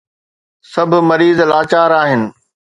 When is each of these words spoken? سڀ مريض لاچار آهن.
سڀ 0.71 0.91
مريض 1.09 1.37
لاچار 1.51 1.91
آهن. 2.01 2.21